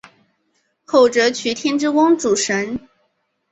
[0.83, 2.89] 后者娶天之瓮主神。